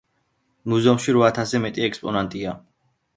[0.71, 2.55] მუზეუმში რვა ათასზე მეტი ექსპონატია.